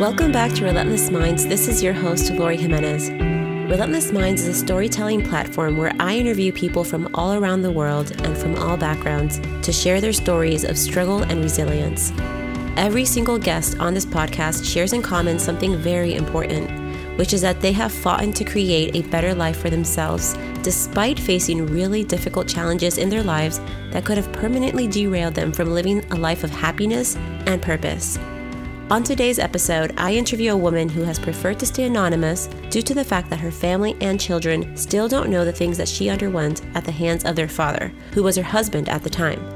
[0.00, 1.44] Welcome back to Relentless Minds.
[1.44, 3.10] This is your host, Lori Jimenez.
[3.68, 8.12] Relentless Minds is a storytelling platform where I interview people from all around the world
[8.22, 12.12] and from all backgrounds to share their stories of struggle and resilience.
[12.76, 16.70] Every single guest on this podcast shares in common something very important,
[17.18, 21.66] which is that they have fought to create a better life for themselves despite facing
[21.66, 23.60] really difficult challenges in their lives
[23.90, 28.16] that could have permanently derailed them from living a life of happiness and purpose.
[28.90, 32.94] On today's episode, I interview a woman who has preferred to stay anonymous due to
[32.94, 36.62] the fact that her family and children still don't know the things that she underwent
[36.74, 39.46] at the hands of their father, who was her husband at the time.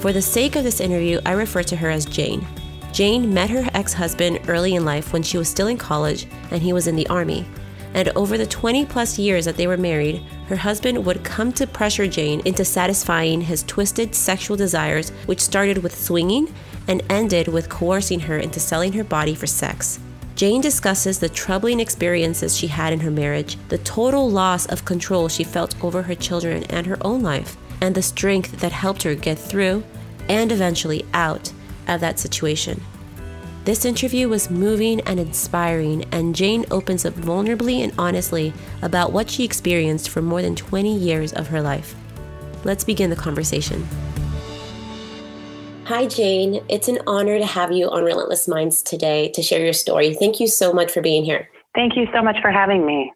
[0.00, 2.46] For the sake of this interview, I refer to her as Jane.
[2.92, 6.60] Jane met her ex husband early in life when she was still in college and
[6.60, 7.46] he was in the army.
[7.94, 11.66] And over the 20 plus years that they were married, her husband would come to
[11.66, 16.52] pressure Jane into satisfying his twisted sexual desires, which started with swinging
[16.88, 19.98] and ended with coercing her into selling her body for sex.
[20.36, 25.28] Jane discusses the troubling experiences she had in her marriage, the total loss of control
[25.28, 29.14] she felt over her children and her own life, and the strength that helped her
[29.14, 29.84] get through
[30.28, 31.52] and eventually out
[31.86, 32.82] of that situation.
[33.64, 39.30] This interview was moving and inspiring, and Jane opens up vulnerably and honestly about what
[39.30, 41.94] she experienced for more than 20 years of her life.
[42.64, 43.86] Let's begin the conversation.
[45.86, 46.64] Hi, Jane.
[46.70, 50.14] It's an honor to have you on Relentless Minds today to share your story.
[50.14, 51.46] Thank you so much for being here.
[51.74, 53.12] Thank you so much for having me.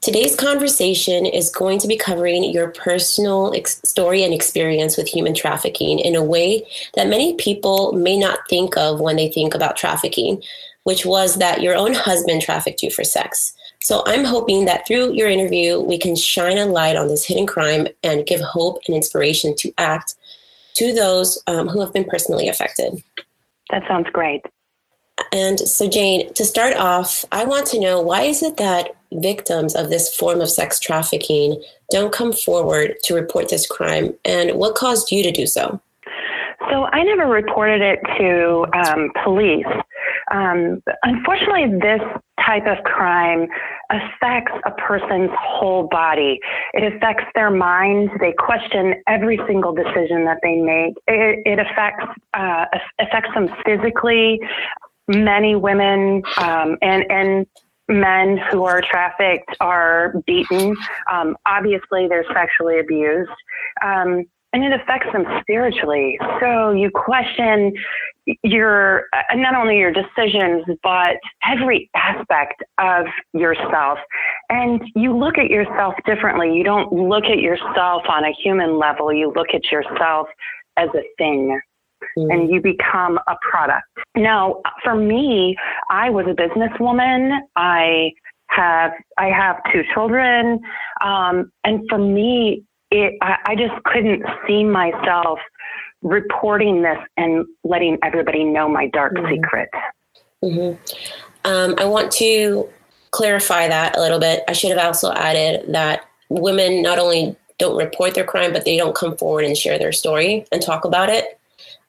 [0.00, 5.32] Today's conversation is going to be covering your personal ex- story and experience with human
[5.32, 9.76] trafficking in a way that many people may not think of when they think about
[9.76, 10.42] trafficking,
[10.82, 13.52] which was that your own husband trafficked you for sex.
[13.80, 17.46] So I'm hoping that through your interview, we can shine a light on this hidden
[17.46, 20.16] crime and give hope and inspiration to act
[20.78, 23.02] to those um, who have been personally affected.
[23.70, 24.42] That sounds great.
[25.32, 29.74] And so, Jane, to start off, I want to know why is it that victims
[29.74, 34.74] of this form of sex trafficking don't come forward to report this crime, and what
[34.74, 35.80] caused you to do so?
[36.70, 39.66] So, I never reported it to um, police.
[40.30, 42.00] Um, unfortunately, this
[42.44, 43.46] type of crime
[43.90, 46.40] affects a person's whole body.
[46.74, 48.10] It affects their mind.
[48.20, 50.94] They question every single decision that they make.
[51.06, 52.66] It, it affects uh,
[52.98, 54.40] affects them physically.
[55.08, 57.46] Many women um, and and
[57.88, 60.76] men who are trafficked are beaten.
[61.10, 63.30] Um, obviously, they're sexually abused.
[63.82, 66.18] Um, and it affects them spiritually.
[66.40, 67.72] So you question
[68.42, 71.16] your uh, not only your decisions but
[71.50, 73.98] every aspect of yourself.
[74.50, 76.54] And you look at yourself differently.
[76.54, 79.12] You don't look at yourself on a human level.
[79.12, 80.28] You look at yourself
[80.76, 81.60] as a thing.
[82.16, 82.32] Mm.
[82.32, 83.82] and you become a product.
[84.16, 85.56] Now for me
[85.90, 87.38] i was a businesswoman.
[87.56, 88.12] I
[88.50, 90.60] have i have two children.
[91.04, 92.62] Um, and for me
[92.92, 95.40] it I, I just couldn't see myself
[96.02, 99.34] reporting this and letting everybody know my dark mm-hmm.
[99.34, 99.68] secret.
[100.44, 100.82] Mm-hmm.
[101.44, 102.68] Um, I want to
[103.10, 104.44] clarify that a little bit.
[104.48, 108.76] I should have also added that women not only don't report their crime, but they
[108.76, 111.38] don't come forward and share their story and talk about it.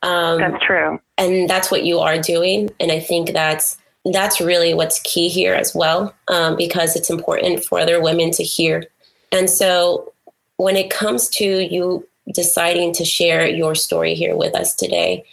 [0.01, 2.69] Um, that's true, and that's what you are doing.
[2.79, 7.63] And I think that's that's really what's key here as well, um, because it's important
[7.63, 8.85] for other women to hear.
[9.31, 10.13] And so,
[10.55, 15.23] when it comes to you deciding to share your story here with us today,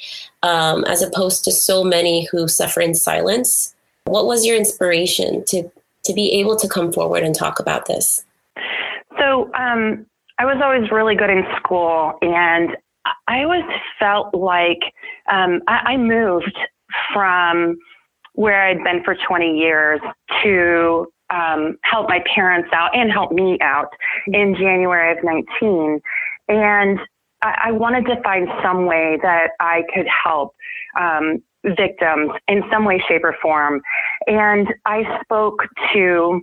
[0.43, 3.75] um, as opposed to so many who suffer in silence.
[4.05, 5.71] What was your inspiration to
[6.05, 8.25] to be able to come forward and talk about this?
[9.19, 10.07] So um,
[10.39, 12.77] I was always really good in school, and
[13.27, 13.65] I always
[13.99, 14.79] felt like
[15.31, 16.57] um, I, I moved
[17.13, 17.79] from
[18.35, 20.01] where I'd been for 20 years
[20.43, 23.89] to um, help my parents out and help me out
[24.29, 26.01] in January of 19.
[26.49, 26.99] And
[27.43, 30.55] I, I wanted to find some way that I could help
[30.99, 33.81] um, victims in some way, shape, or form.
[34.27, 35.61] And I spoke
[35.93, 36.41] to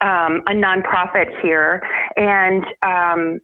[0.00, 1.82] um, a nonprofit here
[2.16, 3.40] and um,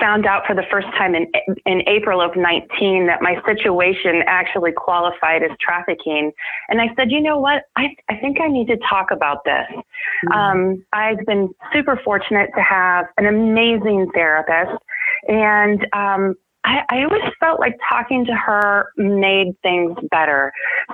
[0.00, 1.26] found out for the first time in
[1.66, 6.32] in April of 19 that my situation actually qualified as trafficking.
[6.68, 7.64] And I said, you know what?
[7.76, 9.66] I, I think I need to talk about this.
[9.70, 10.32] Mm-hmm.
[10.32, 14.82] Um, I've been super fortunate to have an amazing therapist
[15.28, 16.34] and um,
[16.64, 20.52] I, I always felt like talking to her made things better.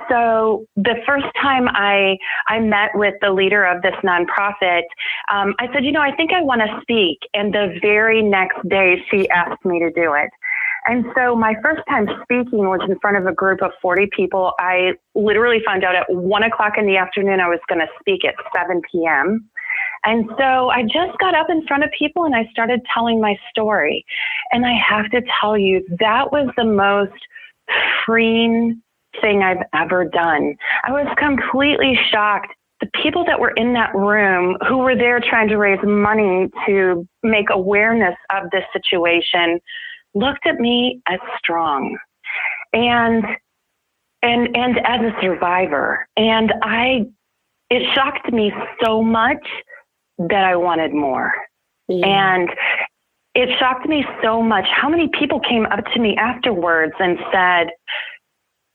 [0.09, 2.17] So the first time I
[2.47, 4.83] I met with the leader of this nonprofit,
[5.31, 7.19] um, I said, you know, I think I want to speak.
[7.33, 10.29] And the very next day, she asked me to do it.
[10.85, 14.53] And so my first time speaking was in front of a group of 40 people.
[14.59, 18.25] I literally found out at one o'clock in the afternoon I was going to speak
[18.25, 19.47] at 7 p.m.
[20.03, 23.37] And so I just got up in front of people and I started telling my
[23.49, 24.03] story.
[24.51, 27.13] And I have to tell you, that was the most
[28.05, 28.81] freeing
[29.21, 30.55] thing I've ever done.
[30.85, 32.53] I was completely shocked.
[32.79, 37.07] The people that were in that room who were there trying to raise money to
[37.21, 39.59] make awareness of this situation
[40.15, 41.97] looked at me as strong
[42.73, 43.23] and
[44.23, 47.05] and and as a survivor and i
[47.69, 48.51] it shocked me
[48.83, 49.45] so much
[50.29, 51.33] that i wanted more
[51.89, 52.05] mm.
[52.05, 52.49] and
[53.33, 57.67] it shocked me so much how many people came up to me afterwards and said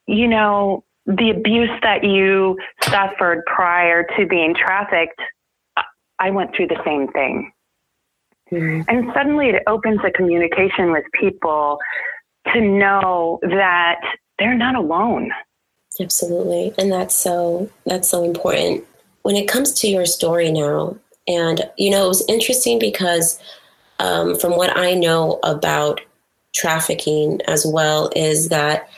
[0.07, 5.21] you know the abuse that you suffered prior to being trafficked
[6.19, 7.53] i went through the same thing
[8.53, 8.83] Mm-hmm.
[8.89, 11.79] And suddenly it opens a communication with people
[12.53, 14.01] to know that
[14.39, 15.33] they're not alone.
[16.01, 16.73] Absolutely.
[16.79, 18.85] And that's so that's so important.
[19.23, 20.97] When it comes to your story now,
[21.29, 23.41] and you know, it was interesting because
[23.99, 26.01] um, from what I know about
[26.55, 28.89] trafficking as well is that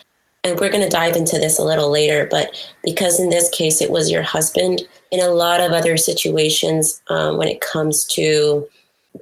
[0.45, 3.81] and we're going to dive into this a little later, but because in this case
[3.83, 8.69] it was your husband, in a lot of other situations, um, when it comes to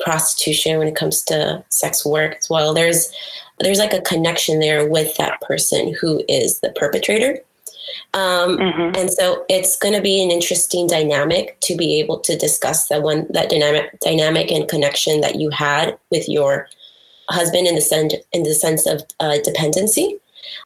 [0.00, 3.12] prostitution when it comes to sex work as well there's
[3.60, 7.38] there's like a connection there with that person who is the perpetrator
[8.14, 8.96] um, mm-hmm.
[8.96, 13.02] and so it's going to be an interesting dynamic to be able to discuss that
[13.02, 16.68] one that dynamic dynamic and connection that you had with your
[17.30, 20.18] husband in the sense in the sense of uh, dependency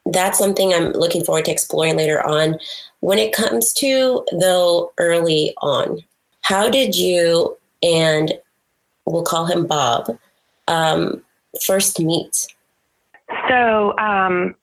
[0.07, 2.59] that's something i'm looking forward to exploring later on
[3.01, 6.03] when it comes to though early on
[6.43, 8.35] how did you and
[9.11, 10.19] we'll call him Bob,
[10.69, 11.23] um,
[11.65, 12.47] first meet?
[13.49, 14.55] So, um,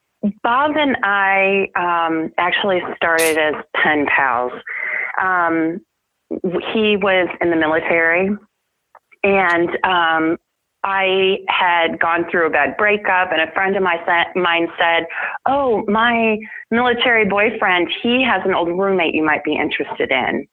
[0.44, 4.52] Bob and I um, actually started as pen pals.
[5.22, 5.82] Um,
[6.74, 8.30] he was in the military,
[9.24, 10.38] and um,
[10.84, 13.98] I had gone through a bad breakup, and a friend of my
[14.36, 15.06] mine said,
[15.46, 16.38] "Oh, my
[16.72, 20.48] military boyfriend, he has an old roommate you might be interested in."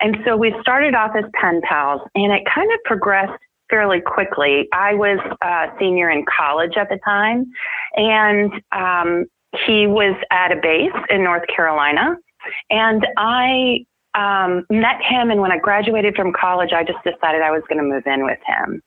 [0.00, 3.40] And so we started off as pen pals, and it kind of progressed
[3.70, 4.68] fairly quickly.
[4.72, 7.46] I was a senior in college at the time,
[7.96, 9.26] and um,
[9.66, 12.16] he was at a base in North Carolina.
[12.70, 17.50] And I um, met him, and when I graduated from college, I just decided I
[17.50, 18.82] was going to move in with him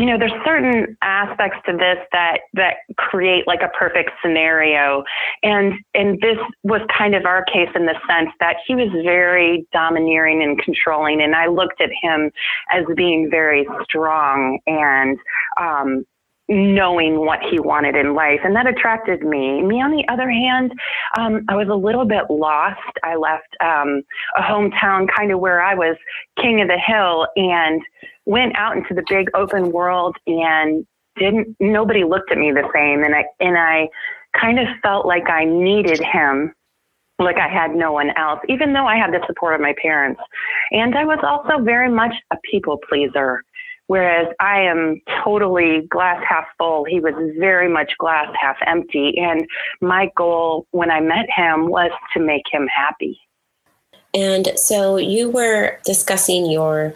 [0.00, 5.04] you know, there's certain aspects to this that that create like a perfect scenario,
[5.42, 9.66] and and this was kind of our case in the sense that he was very
[9.74, 12.30] domineering and controlling, and I looked at him
[12.70, 15.18] as being very strong and
[15.60, 16.06] um,
[16.50, 19.62] knowing what he wanted in life, and that attracted me.
[19.62, 20.72] Me, on the other hand,
[21.16, 22.80] um, I was a little bit lost.
[23.04, 24.02] I left um,
[24.36, 25.96] a hometown, kind of where I was
[26.40, 27.80] king of the hill, and
[28.26, 30.84] went out into the big open world, and
[31.16, 31.56] didn't.
[31.60, 33.88] Nobody looked at me the same, and I and I
[34.38, 36.52] kind of felt like I needed him
[37.20, 40.20] like I had no one else, even though I had the support of my parents.
[40.70, 43.44] And I was also very much a people pleaser.
[43.90, 46.84] Whereas I am totally glass half full.
[46.84, 49.18] He was very much glass half empty.
[49.18, 49.44] And
[49.80, 53.18] my goal when I met him was to make him happy.
[54.14, 56.94] And so you were discussing your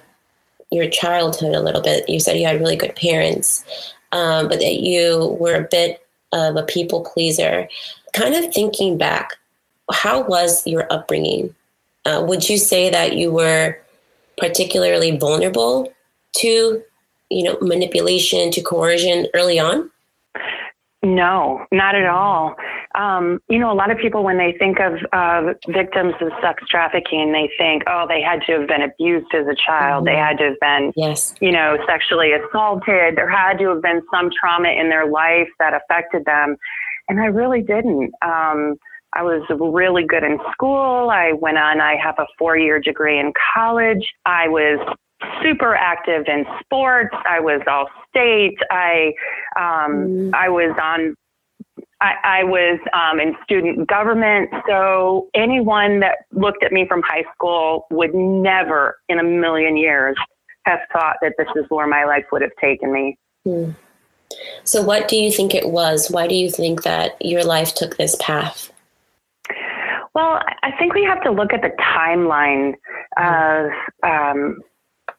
[0.71, 2.09] your childhood a little bit.
[2.09, 3.64] You said you had really good parents,
[4.12, 7.68] um, but that you were a bit of a people pleaser.
[8.12, 9.33] Kind of thinking back,
[9.90, 11.57] how was your upbringing?
[12.04, 13.80] Uh, would you say that you were
[14.38, 15.92] particularly vulnerable
[16.35, 16.83] to
[17.35, 19.91] you know manipulation to coercion early on?
[21.03, 22.55] No not at all.
[22.95, 26.62] Um, you know a lot of people when they think of uh, victims of sex
[26.69, 30.05] trafficking they think oh they had to have been abused as a child.
[30.05, 30.14] Mm-hmm.
[30.14, 31.35] they had to have been yes.
[31.41, 33.17] you know sexually assaulted.
[33.17, 36.57] There had to have been some trauma in their life that affected them.
[37.09, 38.12] And i really didn't.
[38.23, 38.76] Um,
[39.14, 41.09] I was really good in school.
[41.11, 44.12] I went on, I have a four year degree in college.
[44.26, 44.81] I was
[45.43, 47.14] super active in sports.
[47.28, 48.57] I was all state.
[48.71, 49.12] I
[49.57, 50.35] um, mm.
[50.35, 51.16] I was on.
[52.00, 54.50] I, I was um, in student government.
[54.69, 60.16] So anyone that looked at me from high school would never, in a million years,
[60.66, 63.19] have thought that this is where my life would have taken me.
[63.47, 63.75] Mm.
[64.64, 66.11] So, what do you think it was?
[66.11, 68.71] Why do you think that your life took this path?
[70.14, 72.75] Well, I think we have to look at the timeline
[73.16, 73.71] of
[74.02, 74.61] um,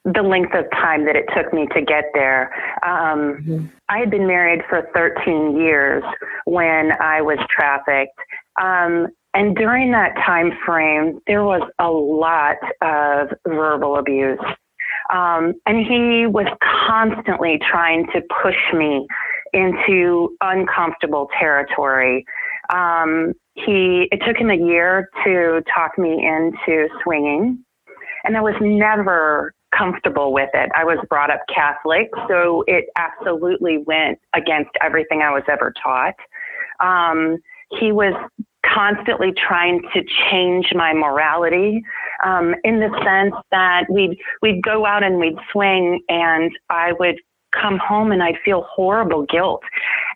[0.06, 2.54] the length of time that it took me to get there.
[2.84, 3.66] Um, mm-hmm.
[3.90, 6.04] I had been married for 13 years
[6.46, 8.20] when I was trafficked.
[8.62, 14.40] Um, and during that time frame, there was a lot of verbal abuse.
[15.12, 16.48] Um, and he was
[16.88, 19.06] constantly trying to push me
[19.54, 22.26] into uncomfortable territory.
[22.74, 27.64] Um, he it took him a year to talk me into swinging,
[28.24, 30.70] and I was never comfortable with it.
[30.76, 36.16] I was brought up Catholic, so it absolutely went against everything I was ever taught.
[36.80, 37.38] Um,
[37.80, 38.14] he was
[38.66, 41.84] constantly trying to change my morality
[42.24, 47.20] um, in the sense that we'd we'd go out and we'd swing, and I would
[47.60, 49.64] come home and I'd feel horrible guilt.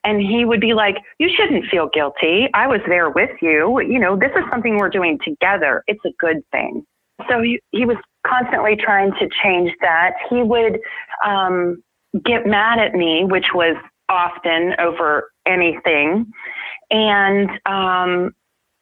[0.03, 2.47] And he would be like, You shouldn't feel guilty.
[2.53, 3.79] I was there with you.
[3.81, 5.83] You know, this is something we're doing together.
[5.87, 6.85] It's a good thing.
[7.29, 10.13] So he, he was constantly trying to change that.
[10.29, 10.79] He would
[11.25, 11.81] um,
[12.23, 13.75] get mad at me, which was
[14.09, 16.31] often over anything.
[16.91, 18.31] And um,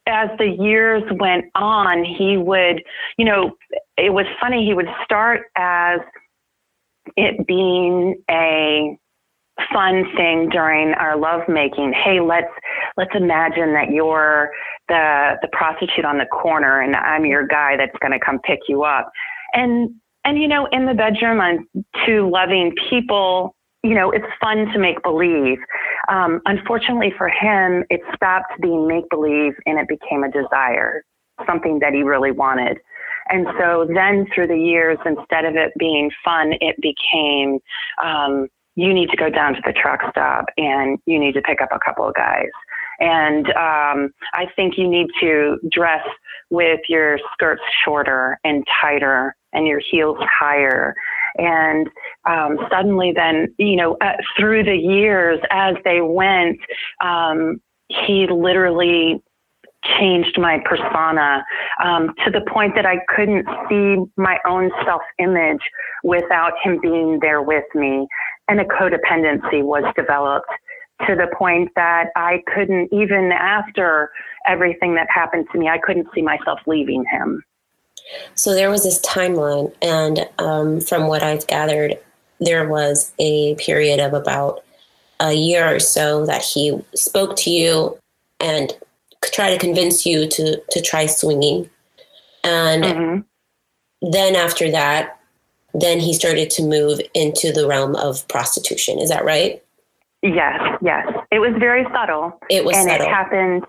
[0.08, 2.84] as the years went on, he would,
[3.17, 3.58] you know,
[3.98, 4.65] it was funny.
[4.65, 6.00] He would start as
[7.15, 8.98] it being a
[9.74, 11.94] fun thing during our lovemaking.
[11.94, 12.52] Hey, let's
[12.96, 14.52] let's imagine that you're
[14.88, 18.60] the the prostitute on the corner and I'm your guy that's going to come pick
[18.68, 19.12] you up.
[19.54, 19.90] And
[20.24, 21.68] and you know, in the bedroom on
[22.06, 25.60] two loving people, you know, it's fun to make believe.
[26.10, 31.04] Um, unfortunately for him, it stopped being make believe and it became a desire,
[31.46, 32.78] something that he really wanted.
[33.30, 37.60] And so then through the years, instead of it being fun, it became,
[38.04, 41.62] um, you need to go down to the truck stop and you need to pick
[41.62, 42.51] up a couple of guys.
[43.00, 46.05] And um, I think you need to dress
[46.51, 50.93] with your skirts shorter and tighter and your heels higher.
[51.38, 51.88] And
[52.25, 56.60] um, suddenly, then, you know, uh, through the years as they went,
[57.03, 59.22] um, he literally
[60.00, 61.43] changed my persona
[61.84, 65.62] um, to the point that I couldn't see my own self image
[66.03, 68.07] without him being there with me.
[68.48, 70.50] And a codependency was developed
[71.06, 74.10] to the point that I couldn't, even after
[74.48, 77.44] everything that happened to me, I couldn't see myself leaving him.
[78.36, 81.98] So there was this timeline, and um, from what I've gathered,
[82.39, 84.63] there was a period of about
[85.20, 87.98] a year or so that he spoke to you
[88.39, 88.77] and
[89.34, 91.70] try to convince you to to try swinging
[92.44, 94.12] and mm-hmm.
[94.12, 95.17] then after that
[95.74, 99.64] then he started to move into the realm of prostitution is that right
[100.22, 103.06] yes yes it was very subtle it was and subtle.
[103.06, 103.64] it happened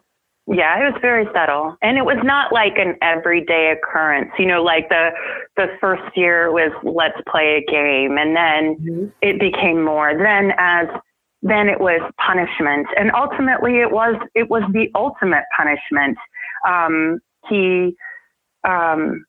[0.50, 1.76] yeah, it was very subtle.
[1.82, 4.30] And it was not like an everyday occurrence.
[4.38, 5.10] You know, like the
[5.58, 9.06] the first year was let's play a game and then mm-hmm.
[9.20, 10.16] it became more.
[10.16, 10.86] Then as
[11.42, 12.86] then it was punishment.
[12.96, 16.18] And ultimately it was, it was the ultimate punishment.
[16.66, 17.96] Um, he,
[18.66, 19.24] um,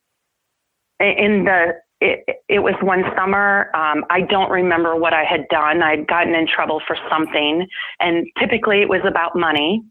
[0.99, 3.69] in the, it, it was one summer.
[3.75, 5.83] Um, I don't remember what I had done.
[5.83, 7.67] I'd gotten in trouble for something,
[7.99, 9.83] and typically it was about money.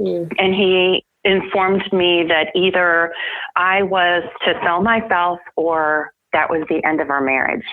[0.00, 0.32] Mm.
[0.38, 3.12] And he informed me that either
[3.56, 7.64] I was to sell myself or that was the end of our marriage.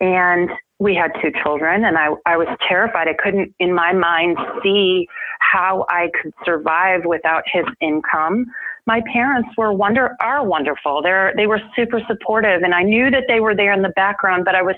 [0.00, 3.08] And we had two children and I, I was terrified.
[3.08, 5.08] I couldn't in my mind see
[5.40, 8.46] how I could survive without his income.
[8.88, 11.02] My parents were wonder are wonderful.
[11.02, 14.46] They're they were super supportive and I knew that they were there in the background,
[14.46, 14.76] but I was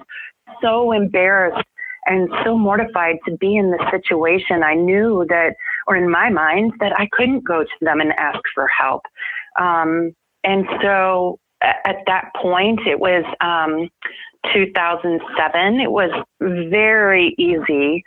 [0.61, 1.65] so embarrassed
[2.07, 4.65] and so mortified to be in this situation.
[4.65, 5.55] I knew that
[5.87, 9.03] or in my mind that I couldn't go to them and ask for help.
[9.61, 10.13] Um,
[10.43, 13.89] and so at that point it was um,
[14.53, 16.11] 2007, it was
[16.43, 18.03] very easy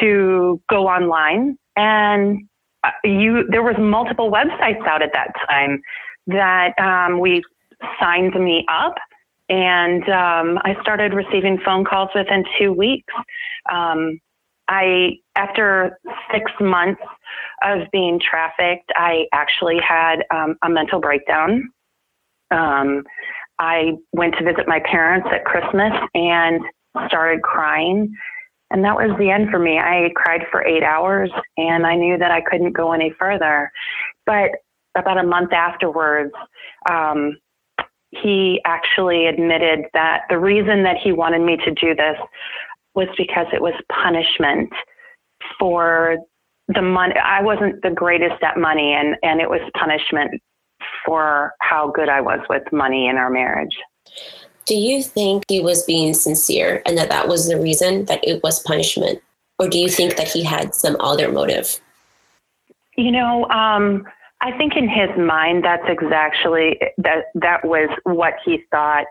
[0.00, 2.46] to go online and
[3.04, 5.82] you there was multiple websites out at that time
[6.26, 7.42] that um, we
[8.00, 8.94] signed me up
[9.48, 13.12] and um, I started receiving phone calls within two weeks.
[13.70, 14.20] Um,
[14.68, 15.98] I after
[16.32, 17.02] six months
[17.64, 21.68] of being trafficked, I actually had um, a mental breakdown.
[22.52, 23.02] Um,
[23.58, 26.62] I went to visit my parents at Christmas and
[27.08, 28.14] started crying.
[28.70, 29.78] And that was the end for me.
[29.78, 33.70] I cried for eight hours and I knew that I couldn't go any further.
[34.26, 34.50] But
[34.96, 36.32] about a month afterwards,
[36.88, 37.36] um,
[38.10, 42.16] he actually admitted that the reason that he wanted me to do this
[42.94, 44.70] was because it was punishment
[45.58, 46.16] for
[46.68, 47.14] the money.
[47.22, 50.40] I wasn't the greatest at money, and, and it was punishment
[51.04, 53.76] for how good I was with money in our marriage.
[54.70, 58.40] Do you think he was being sincere and that that was the reason that it
[58.44, 59.20] was punishment?
[59.58, 61.80] Or do you think that he had some other motive?
[62.96, 64.06] You know, um,
[64.40, 67.24] I think in his mind, that's exactly that.
[67.34, 69.06] That was what he thought.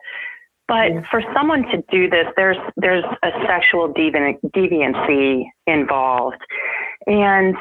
[0.69, 1.05] But mm.
[1.11, 6.41] for someone to do this, there's there's a sexual devi- deviancy involved,
[7.05, 7.57] and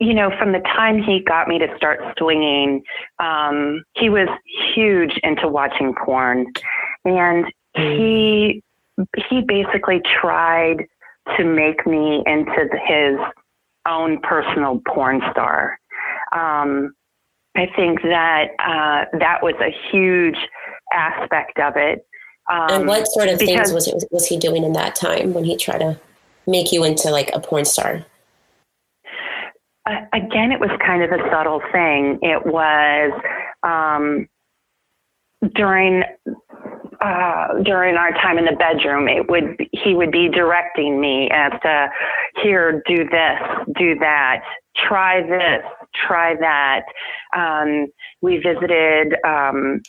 [0.00, 2.82] you know, from the time he got me to start swinging,
[3.18, 4.28] um, he was
[4.74, 6.46] huge into watching porn,
[7.04, 8.62] and he
[9.28, 10.86] he basically tried
[11.36, 13.18] to make me into his
[13.86, 15.78] own personal porn star.
[16.32, 16.94] Um,
[17.56, 20.38] I think that uh, that was a huge
[20.92, 22.06] aspect of it.
[22.50, 25.56] Um, and what sort of things was was he doing in that time when he
[25.56, 25.98] tried to
[26.46, 28.04] make you into like a porn star?
[29.86, 32.18] Uh, again, it was kind of a subtle thing.
[32.22, 33.12] It was
[33.62, 34.28] um,
[35.54, 36.04] during
[37.04, 39.08] uh, during our time in the bedroom.
[39.08, 41.88] It would he would be directing me as to
[42.42, 43.40] here, do this,
[43.78, 44.42] do that,
[44.74, 45.62] try this,
[45.94, 46.84] try that.
[47.36, 47.88] Um,
[48.22, 49.82] we visited um,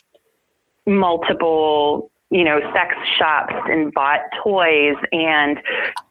[0.86, 5.58] multiple you know sex shops and bought toys and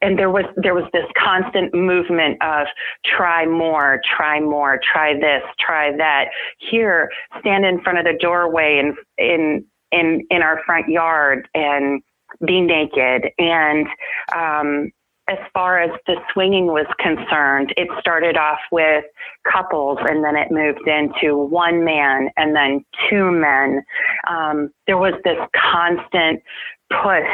[0.02, 2.68] and there was there was this constant movement of
[3.04, 8.80] try more try more try this try that here stand in front of the doorway
[8.80, 12.02] and in in in our front yard and
[12.46, 13.88] be naked and
[14.36, 14.92] um
[15.28, 19.06] as far as the swinging was concerned, it started off with
[19.52, 23.84] couples and then it moved into one man and then two men.
[24.30, 26.44] Um, there was this constant
[26.92, 27.28] push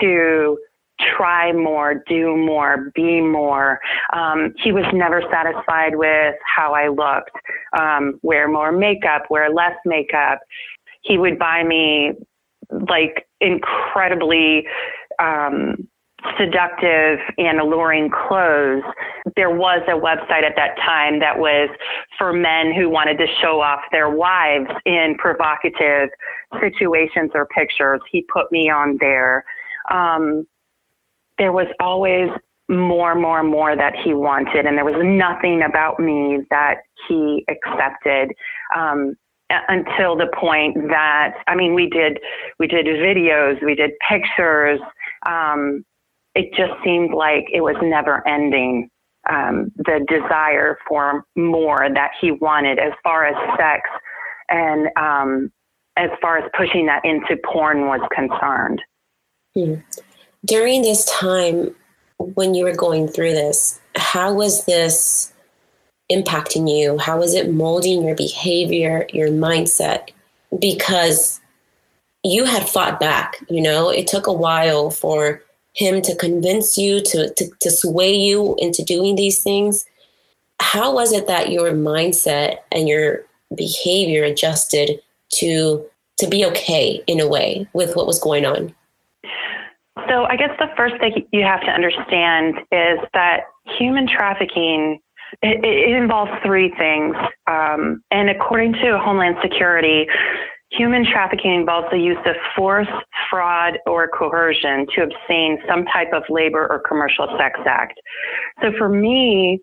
[0.00, 0.58] to
[1.16, 3.78] try more, do more, be more.
[4.12, 7.30] Um, he was never satisfied with how I looked.
[7.78, 10.40] Um, wear more makeup, wear less makeup.
[11.08, 12.12] He would buy me
[12.70, 14.66] like incredibly
[15.18, 15.88] um,
[16.38, 18.82] seductive and alluring clothes.
[19.36, 21.70] There was a website at that time that was
[22.18, 26.10] for men who wanted to show off their wives in provocative
[26.60, 28.00] situations or pictures.
[28.10, 29.44] He put me on there.
[29.90, 30.46] Um,
[31.38, 32.28] there was always
[32.68, 38.32] more, more, more that he wanted, and there was nothing about me that he accepted.
[38.76, 39.14] Um,
[39.50, 42.18] until the point that I mean, we did
[42.58, 44.80] we did videos, we did pictures,
[45.26, 45.84] um,
[46.34, 48.90] it just seemed like it was never ending.
[49.28, 53.82] Um, the desire for more that he wanted as far as sex
[54.48, 55.52] and um,
[55.98, 58.80] as far as pushing that into porn was concerned.
[59.54, 59.74] Hmm.
[60.46, 61.74] During this time
[62.18, 65.32] when you were going through this, how was this
[66.10, 66.98] impacting you?
[66.98, 70.10] How was it molding your behavior, your mindset?
[70.58, 71.40] Because
[72.24, 75.42] you had fought back, you know, it took a while for
[75.74, 79.86] him to convince you to, to, to sway you into doing these things
[80.60, 85.84] how was it that your mindset and your behavior adjusted to
[86.18, 88.74] to be okay in a way with what was going on
[90.08, 93.44] so i guess the first thing you have to understand is that
[93.78, 95.00] human trafficking
[95.42, 97.14] it, it involves three things
[97.46, 100.06] um, and according to homeland security
[100.72, 102.88] Human trafficking involves the use of force,
[103.30, 107.98] fraud, or coercion to obtain some type of labor or commercial sex act.
[108.60, 109.62] So for me,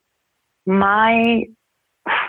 [0.65, 1.43] my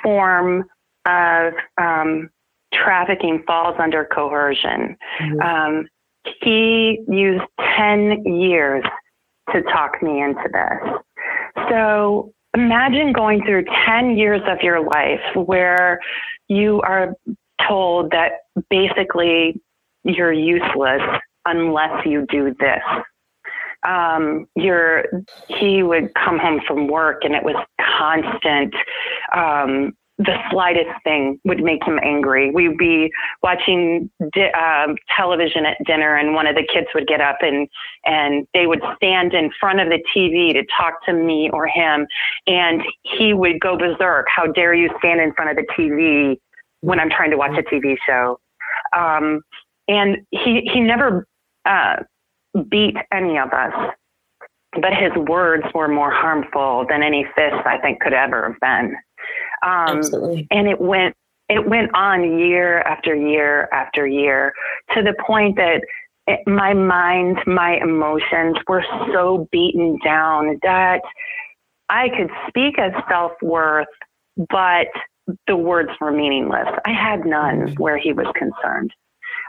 [0.03, 0.65] form
[1.07, 2.29] of um,
[2.75, 4.97] trafficking falls under coercion.
[5.23, 5.41] Mm-hmm.
[5.41, 5.89] Um,
[6.43, 7.45] he used
[7.79, 8.85] 10 years
[9.55, 11.65] to talk me into this.
[11.71, 16.01] So imagine going through 10 years of your life where
[16.49, 17.15] you are
[17.69, 18.33] told that
[18.71, 19.61] basically
[20.05, 21.03] you're useless
[21.45, 22.83] unless you do this.
[23.87, 25.05] Um, you're,
[25.49, 27.57] he would come home from work and it was
[27.99, 28.75] constant.
[29.35, 32.51] Um, the slightest thing would make him angry.
[32.51, 33.11] We'd be
[33.43, 37.69] watching di- uh, television at dinner, and one of the kids would get up and
[38.05, 42.07] and they would stand in front of the TV to talk to me or him,
[42.47, 44.27] and he would go berserk.
[44.35, 46.39] How dare you stand in front of the TV
[46.81, 48.39] when I'm trying to watch a TV show.
[48.97, 49.43] Um,
[49.89, 51.27] and he, he never
[51.65, 51.97] uh,
[52.69, 53.73] beat any of us,
[54.73, 58.97] but his words were more harmful than any fist I think could ever have been.
[59.63, 60.47] Um, Absolutely.
[60.51, 61.15] And it went,
[61.49, 64.53] it went on year after year after year
[64.95, 65.83] to the point that
[66.27, 71.01] it, my mind, my emotions were so beaten down that
[71.89, 73.87] I could speak of self worth,
[74.51, 74.89] but
[75.47, 76.69] the words were meaningless.
[76.85, 77.83] I had none mm-hmm.
[77.83, 78.93] where he was concerned.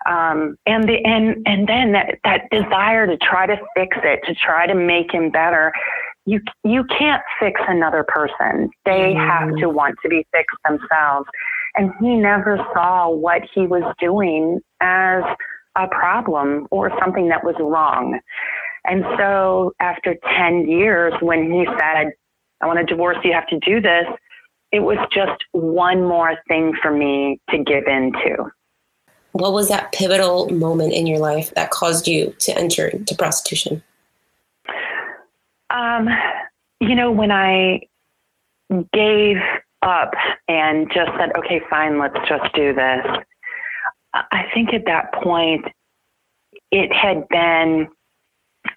[0.05, 4.35] Um, and the and and then that that desire to try to fix it, to
[4.35, 5.73] try to make him better.
[6.27, 8.69] You you can't fix another person.
[8.85, 9.27] They mm.
[9.27, 11.27] have to want to be fixed themselves.
[11.75, 15.23] And he never saw what he was doing as
[15.75, 18.19] a problem or something that was wrong.
[18.85, 22.13] And so after 10 years, when he said,
[22.61, 24.05] I want a divorce, you have to do this,
[24.71, 28.51] it was just one more thing for me to give into.
[29.33, 33.83] What was that pivotal moment in your life that caused you to enter into prostitution?
[35.69, 36.09] Um,
[36.79, 37.81] you know, when I
[38.93, 39.37] gave
[39.81, 40.13] up
[40.47, 43.05] and just said, okay, fine, let's just do this.
[44.13, 45.65] I think at that point,
[46.71, 47.87] it had been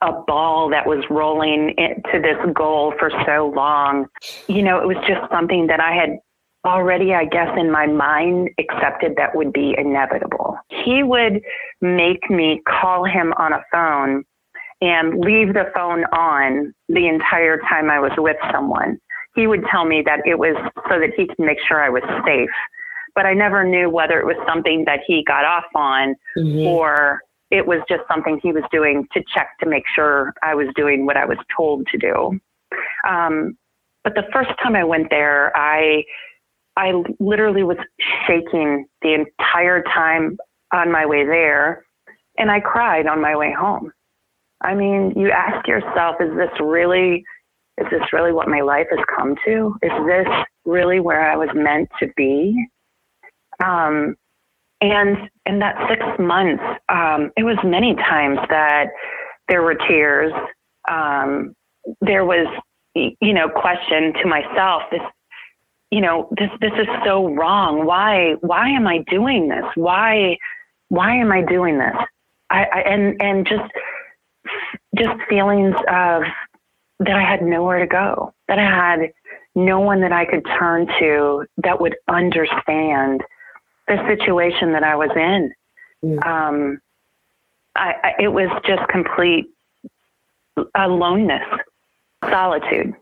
[0.02, 4.06] a ball that was rolling to this goal for so long.
[4.48, 6.18] You know, it was just something that I had
[6.64, 10.58] already, I guess, in my mind accepted that would be inevitable.
[10.68, 11.40] He would
[11.80, 14.24] make me call him on a phone
[14.80, 18.98] and leave the phone on the entire time I was with someone.
[19.34, 20.56] He would tell me that it was
[20.88, 22.50] so that he could make sure I was safe.
[23.14, 26.66] But I never knew whether it was something that he got off on mm-hmm.
[26.66, 30.68] or it was just something he was doing to check to make sure I was
[30.76, 32.40] doing what I was told to do.
[33.08, 33.56] Um,
[34.04, 36.04] but the first time I went there, I
[36.76, 37.76] I literally was
[38.26, 40.38] shaking the entire time
[40.72, 41.84] on my way there,
[42.38, 43.92] and I cried on my way home.
[44.62, 47.24] I mean, you ask yourself, is this really
[47.78, 49.74] is this really what my life has come to?
[49.82, 50.28] Is this
[50.66, 52.66] really where I was meant to be?
[53.64, 54.16] Um,
[54.82, 58.88] and in that six months, um, it was many times that
[59.48, 60.32] there were tears.
[60.90, 61.54] Um,
[62.00, 62.46] there was,
[62.94, 64.82] you know, question to myself.
[64.90, 65.00] This,
[65.90, 67.86] you know, this this is so wrong.
[67.86, 69.64] Why why am I doing this?
[69.74, 70.36] Why
[70.88, 71.96] why am I doing this?
[72.50, 73.70] I, I and and just
[74.96, 76.22] just feelings of
[77.00, 78.34] that I had nowhere to go.
[78.48, 79.12] That I had
[79.54, 83.22] no one that I could turn to that would understand
[83.88, 85.52] the situation that I was in.
[86.04, 86.26] Mm.
[86.26, 86.80] Um,
[87.76, 89.46] I, I, it was just complete
[90.74, 91.46] aloneness,
[92.28, 92.94] solitude,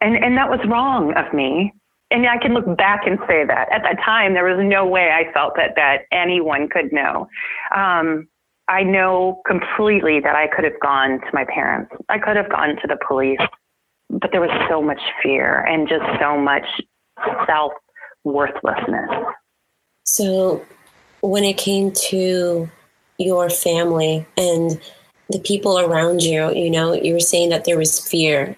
[0.00, 1.72] and and that was wrong of me.
[2.10, 5.10] And I can look back and say that at that time there was no way
[5.10, 7.26] I felt that that anyone could know.
[7.74, 8.28] Um,
[8.72, 11.92] I know completely that I could have gone to my parents.
[12.08, 13.38] I could have gone to the police,
[14.08, 16.64] but there was so much fear and just so much
[17.46, 17.72] self
[18.24, 19.10] worthlessness.
[20.06, 20.64] So,
[21.20, 22.70] when it came to
[23.18, 24.80] your family and
[25.28, 28.56] the people around you, you know, you were saying that there was fear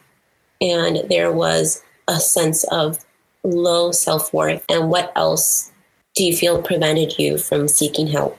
[0.60, 3.04] and there was a sense of
[3.42, 4.64] low self worth.
[4.68, 5.72] And what else
[6.14, 8.38] do you feel prevented you from seeking help?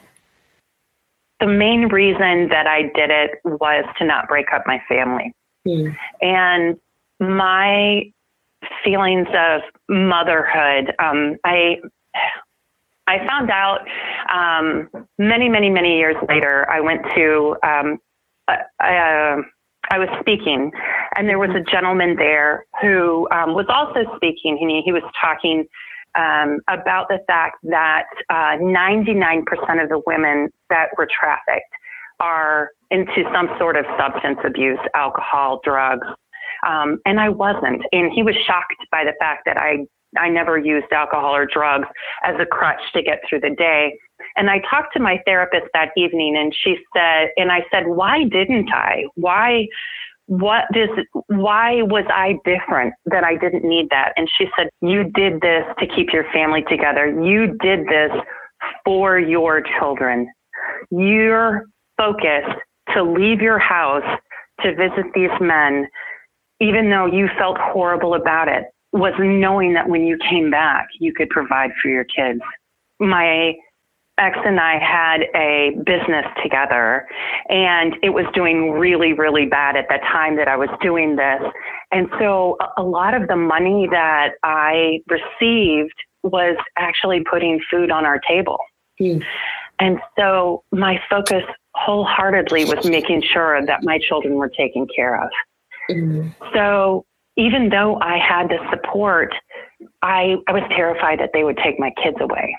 [1.40, 5.34] The main reason that I did it was to not break up my family.
[5.66, 5.90] Hmm.
[6.22, 6.78] And
[7.20, 8.12] my
[8.84, 11.78] feelings of motherhood, um, I
[13.08, 13.82] I found out
[14.34, 16.68] um, many, many, many years later.
[16.70, 18.00] I went to um,
[18.48, 19.42] I, uh,
[19.92, 20.72] I was speaking,
[21.16, 24.58] and there was a gentleman there who um, was also speaking.
[24.58, 25.68] He he was talking
[26.18, 29.44] um, about the fact that uh, 99%
[29.84, 31.72] of the women that were trafficked
[32.20, 36.08] are into some sort of substance abuse, alcohol, drugs.
[36.68, 37.84] Um, and I wasn't.
[37.92, 39.86] And he was shocked by the fact that I
[40.18, 41.88] I never used alcohol or drugs
[42.24, 43.98] as a crutch to get through the day.
[44.36, 48.24] And I talked to my therapist that evening and she said, and I said, why
[48.24, 49.06] didn't I?
[49.16, 49.68] Why,
[50.28, 50.90] what does,
[51.28, 54.14] why was I different that I didn't need that?
[54.18, 57.08] And she said, you did this to keep your family together.
[57.24, 58.12] You did this
[58.84, 60.28] for your children.
[60.90, 61.66] Your
[61.98, 62.44] focus
[62.94, 64.20] to leave your house
[64.62, 65.88] to visit these men,
[66.60, 71.14] even though you felt horrible about it, was knowing that when you came back, you
[71.14, 72.40] could provide for your kids.
[73.00, 73.54] My
[74.18, 77.08] ex and I had a business together
[77.50, 81.42] and it was doing really, really bad at the time that I was doing this.
[81.92, 88.06] And so a lot of the money that I received was actually putting food on
[88.06, 88.58] our table.
[89.02, 89.24] Mm.
[89.80, 95.30] And so my focus wholeheartedly was making sure that my children were taken care of.
[95.92, 96.34] Mm.
[96.54, 97.06] So
[97.38, 99.36] even though I had the support,
[100.02, 102.56] I, I was terrified that they would take my kids away.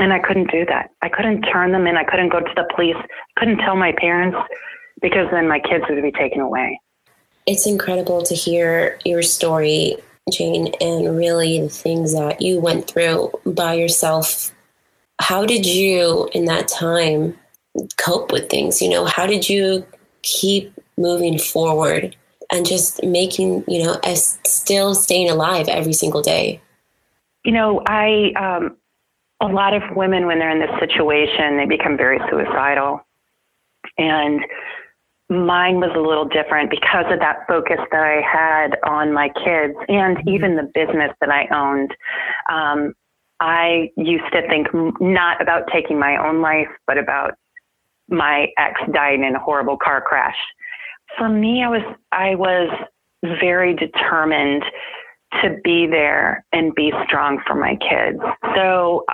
[0.00, 0.90] And I couldn't do that.
[1.02, 1.96] I couldn't turn them in.
[1.96, 2.96] I couldn't go to the police.
[2.96, 4.38] I couldn't tell my parents
[5.02, 6.80] because then my kids would be taken away.
[7.46, 9.96] It's incredible to hear your story,
[10.32, 14.52] Jane, and really the things that you went through by yourself.
[15.20, 17.38] how did you in that time
[17.98, 18.80] cope with things?
[18.80, 19.84] You know, how did you
[20.22, 22.16] keep moving forward
[22.50, 26.62] and just making, you know, as still staying alive every single day?
[27.44, 28.76] You know, I, um,
[29.40, 33.00] a lot of women, when they're in this situation, they become very suicidal.
[33.96, 34.40] And
[35.30, 39.74] mine was a little different because of that focus that I had on my kids
[39.88, 40.28] and mm-hmm.
[40.28, 41.94] even the business that I owned.
[42.50, 42.94] Um,
[43.38, 44.68] I used to think
[45.00, 47.34] not about taking my own life, but about
[48.08, 50.36] my ex dying in a horrible car crash.
[51.16, 52.68] For me, I was I was
[53.40, 54.64] very determined
[55.42, 58.18] to be there and be strong for my kids.
[58.54, 59.04] So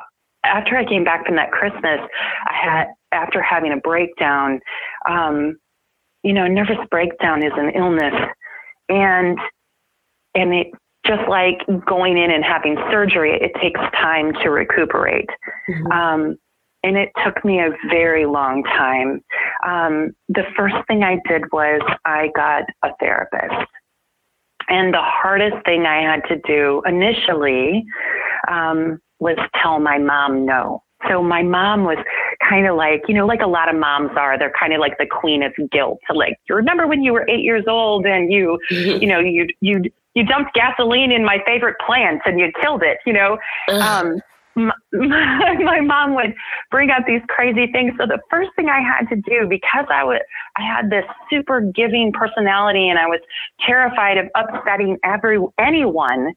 [0.47, 2.01] after I came back from that Christmas,
[2.49, 4.61] I had after having a breakdown.
[5.09, 5.59] Um,
[6.23, 8.15] you know, nervous breakdown is an illness,
[8.89, 9.39] and
[10.35, 10.69] and it
[11.07, 15.29] just like going in and having surgery, it takes time to recuperate.
[15.69, 15.93] Mm-hmm.
[15.93, 16.37] Um,
[16.83, 19.21] and it took me a very long time.
[19.67, 23.71] Um, the first thing I did was I got a therapist.
[24.69, 27.85] And the hardest thing I had to do initially
[28.49, 30.83] um, was tell my mom no.
[31.09, 31.99] So my mom was
[32.49, 34.99] kind of like, you know, like a lot of moms are, they're kind of like
[34.99, 36.01] the queen of guilt.
[36.13, 39.03] Like, you remember when you were eight years old and you, mm-hmm.
[39.03, 39.83] you know, you, you,
[40.15, 43.37] you dumped gasoline in my favorite plants and you killed it, you know?
[43.71, 44.21] Um,
[44.57, 46.35] my, my mom would
[46.71, 47.93] bring up these crazy things.
[47.99, 50.23] So the first thing I had to do, because I would,
[50.57, 53.21] I had this super giving personality and I was
[53.65, 56.33] terrified of upsetting every, anyone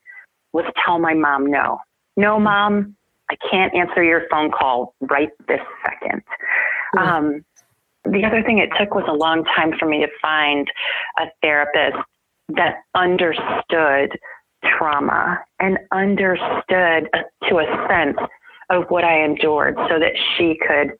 [0.51, 1.79] was tell my mom no.
[2.19, 2.97] No, mom,
[3.31, 6.21] I can't answer your phone call right this second.
[6.95, 6.97] Mm-hmm.
[6.97, 7.45] Um,
[8.03, 10.67] the other thing it took was a long time for me to find
[11.17, 11.97] a therapist
[12.49, 14.19] that understood
[14.65, 18.17] trauma and understood uh, to a sense
[18.69, 20.97] of what I endured so that she could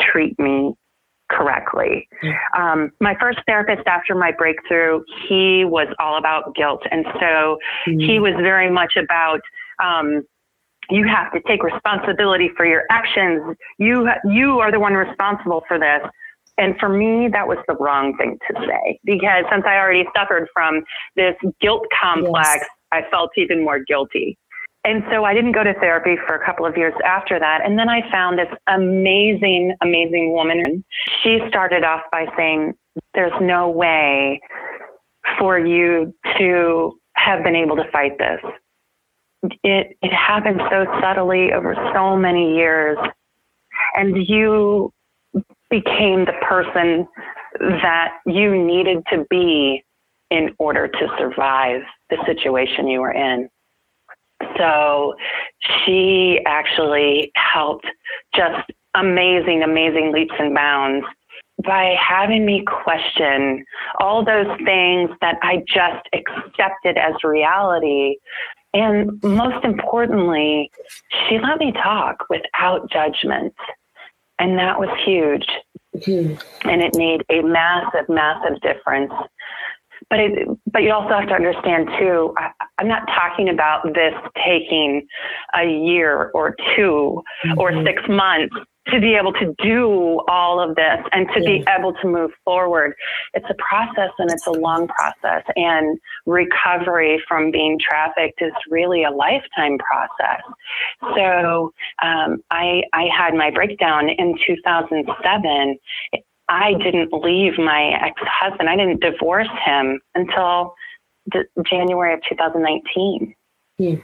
[0.00, 0.72] treat me
[1.30, 2.08] correctly.
[2.56, 6.82] Um, my first therapist after my breakthrough, he was all about guilt.
[6.90, 7.98] And so mm-hmm.
[7.98, 9.40] he was very much about,
[9.82, 10.24] um,
[10.90, 13.56] you have to take responsibility for your actions.
[13.78, 16.00] You you are the one responsible for this.
[16.58, 20.48] And for me, that was the wrong thing to say because since I already suffered
[20.52, 20.82] from
[21.16, 22.68] this guilt complex, yes.
[22.92, 24.38] I felt even more guilty.
[24.84, 27.60] And so I didn't go to therapy for a couple of years after that.
[27.64, 30.84] And then I found this amazing, amazing woman.
[31.22, 32.74] She started off by saying,
[33.14, 34.40] There's no way
[35.38, 38.40] for you to have been able to fight this
[39.42, 42.98] it it happened so subtly over so many years.
[43.96, 44.92] And you
[45.70, 47.06] became the person
[47.58, 49.84] that you needed to be
[50.30, 53.48] in order to survive the situation you were in.
[54.56, 55.14] So
[55.84, 57.86] she actually helped
[58.34, 61.06] just amazing amazing leaps and bounds
[61.64, 63.64] by having me question
[64.00, 68.16] all those things that I just accepted as reality
[68.74, 70.70] and most importantly,
[71.28, 73.54] she let me talk without judgment.
[74.38, 75.46] And that was huge.
[75.96, 76.68] Mm-hmm.
[76.68, 79.12] And it made a massive, massive difference.
[80.08, 82.34] But it, but you also have to understand too.
[82.36, 85.06] I, am not talking about this taking
[85.54, 87.58] a year or 2 mm-hmm.
[87.58, 88.54] or six months
[88.88, 92.94] to be able to do all of this and to be able to move forward.
[93.32, 95.44] It's a process and it's a long process.
[95.54, 100.42] And recovery from being trafficked is really a lifetime process.
[101.16, 105.78] So um, I, I had my breakdown in 2007.
[106.48, 110.74] I didn't leave my ex husband, I didn't divorce him until
[111.26, 113.34] the, January of 2019.
[113.78, 113.94] Hmm.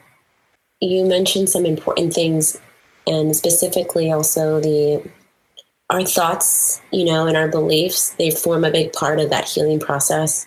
[0.81, 2.59] You mentioned some important things
[3.07, 5.02] and specifically also the
[5.90, 9.81] our thoughts, you know, and our beliefs, they form a big part of that healing
[9.81, 10.46] process.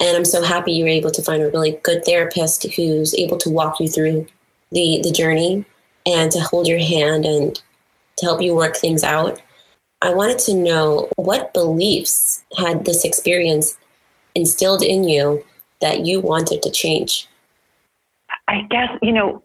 [0.00, 3.36] And I'm so happy you were able to find a really good therapist who's able
[3.38, 4.26] to walk you through
[4.70, 5.64] the the journey
[6.06, 7.60] and to hold your hand and
[8.18, 9.40] to help you work things out.
[10.00, 13.76] I wanted to know what beliefs had this experience
[14.34, 15.44] instilled in you
[15.80, 17.28] that you wanted to change.
[18.46, 19.42] I guess, you know,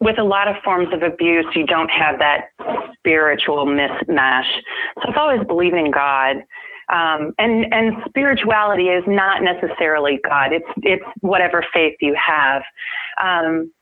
[0.00, 2.50] with a lot of forms of abuse, you don't have that
[2.94, 4.46] spiritual mismatch.
[5.02, 6.42] So I've always believed in God.
[6.92, 10.52] Um, and and spirituality is not necessarily God.
[10.52, 12.62] It's it's whatever faith you have.
[13.22, 13.72] Um,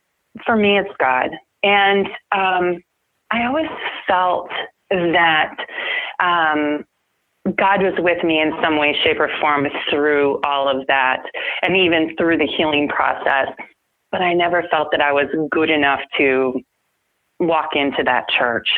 [0.44, 1.31] for me, it's God,
[1.62, 2.83] and um,
[3.31, 3.66] I always
[4.07, 4.51] felt
[4.90, 5.57] that
[6.21, 6.85] um,
[7.57, 11.23] God was with me in some way, shape, or form through all of that,
[11.62, 13.49] and even through the healing process
[14.11, 16.61] but I never felt that I was good enough to
[17.40, 18.68] walk into that church.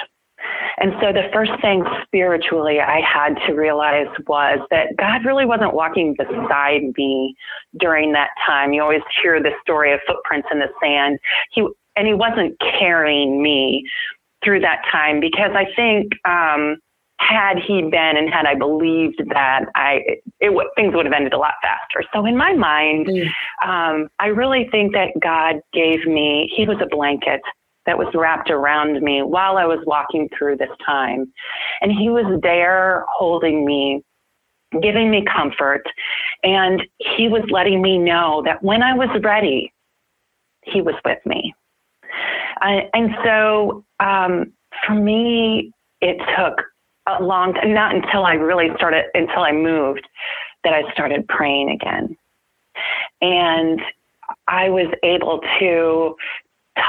[0.79, 5.74] And so the first thing spiritually I had to realize was that God really wasn't
[5.74, 7.35] walking beside me
[7.79, 8.72] during that time.
[8.72, 11.18] You always hear the story of footprints in the sand.
[11.53, 13.85] He and he wasn't carrying me
[14.42, 16.79] through that time because I think um,
[17.18, 21.35] had he been and had I believed that I it, it things would have ended
[21.35, 22.07] a lot faster.
[22.14, 23.26] So in my mind, mm.
[23.62, 27.42] um, I really think that God gave me he was a blanket
[27.87, 31.33] that was wrapped around me while I was walking through this time,
[31.81, 34.03] and he was there holding me.
[34.81, 35.83] Giving me comfort,
[36.45, 39.73] and he was letting me know that when I was ready,
[40.62, 41.53] he was with me.
[42.62, 44.53] Uh, and so um,
[44.87, 46.62] for me, it took
[47.09, 50.07] a long time, not until I really started, until I moved,
[50.62, 52.16] that I started praying again.
[53.21, 53.81] And
[54.47, 56.14] I was able to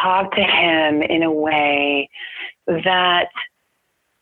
[0.01, 2.09] talk to him in a way
[2.67, 3.29] that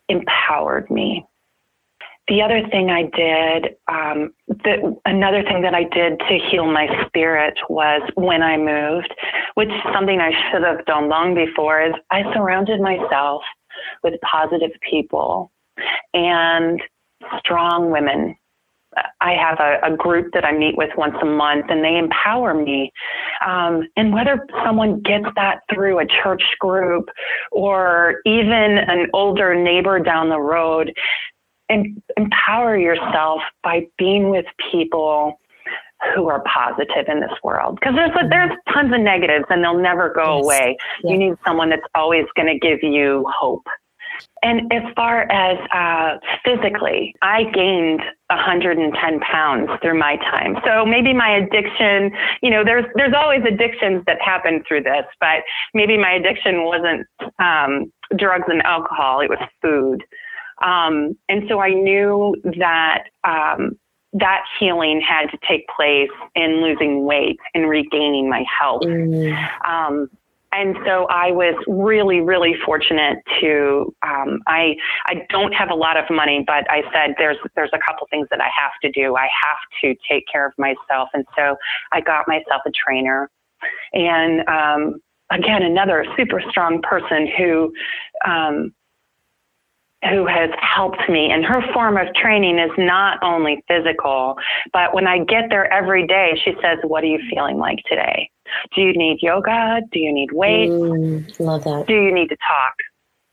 [0.08, 1.26] empowered me.
[2.28, 6.88] The other thing I did, um, the, another thing that I did to heal my
[7.08, 9.14] spirit was when I moved,
[9.56, 13.42] which is something I should have done long before, is I surrounded myself
[14.04, 15.52] with positive people
[16.14, 16.80] and
[17.40, 18.36] strong women.
[19.22, 22.54] I have a, a, group that I meet with once a month, and they empower
[22.54, 22.92] me.
[23.46, 27.10] Um, and whether someone gets that through a church group
[27.52, 30.92] or even an older neighbor down the road,
[31.70, 35.40] em- empower yourself by being with people
[36.16, 40.14] who are positive in this world because there's there's tons of negatives and they'll never
[40.14, 40.46] go yes.
[40.46, 40.78] away.
[41.04, 43.68] You need someone that's always going to give you hope.
[44.42, 50.58] And as far as uh, physically, I gained 110 pounds through my time.
[50.66, 55.44] So maybe my addiction, you know, there's there's always addictions that happen through this, but
[55.74, 57.08] maybe my addiction wasn't
[57.40, 60.04] um, drugs and alcohol; it was food.
[60.62, 63.78] Um, and so I knew that um,
[64.14, 68.84] that healing had to take place in losing weight and regaining my health.
[68.84, 69.68] Mm.
[69.68, 70.10] Um,
[70.52, 73.94] and so I was really, really fortunate to.
[74.02, 77.80] Um, I I don't have a lot of money, but I said there's there's a
[77.88, 79.16] couple things that I have to do.
[79.16, 81.56] I have to take care of myself, and so
[81.92, 83.30] I got myself a trainer,
[83.94, 87.72] and um, again another super strong person who
[88.26, 88.74] um,
[90.08, 91.30] who has helped me.
[91.32, 94.36] And her form of training is not only physical,
[94.72, 98.30] but when I get there every day, she says, What are you feeling like today?
[98.76, 99.82] Do you need yoga?
[99.92, 100.72] Do you need weights?
[100.72, 101.86] Mm, love that.
[101.88, 102.76] Do you need to talk?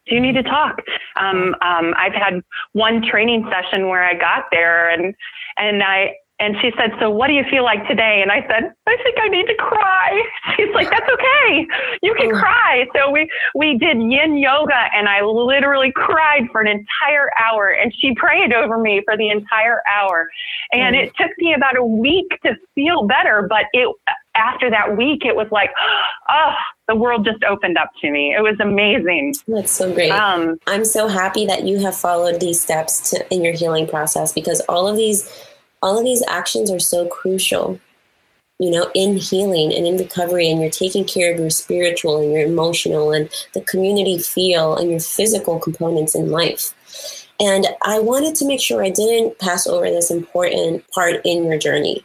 [0.08, 0.82] Do you need to talk?
[1.16, 2.40] Um, um, I've had
[2.72, 5.14] one training session where I got there and
[5.56, 8.20] and I and she said, So what do you feel like today?
[8.22, 10.22] And I said, I think I need to cry.
[10.56, 11.66] She's like, That's okay.
[12.02, 12.86] You can cry.
[12.94, 17.92] So we, we did yin yoga and I literally cried for an entire hour and
[17.98, 20.28] she prayed over me for the entire hour.
[20.72, 21.04] And mm.
[21.04, 23.88] it took me about a week to feel better, but it
[24.36, 25.70] after that week it was like,
[26.28, 26.52] oh,
[26.86, 28.34] the world just opened up to me.
[28.36, 29.34] It was amazing.
[29.48, 30.10] That's so great.
[30.10, 34.32] Um, I'm so happy that you have followed these steps to, in your healing process
[34.32, 35.32] because all of these
[35.82, 37.80] all of these actions are so crucial
[38.58, 42.32] you know in healing and in recovery and you're taking care of your spiritual and
[42.32, 47.26] your emotional and the community feel and your physical components in life.
[47.38, 51.58] And i wanted to make sure i didn't pass over this important part in your
[51.58, 52.04] journey.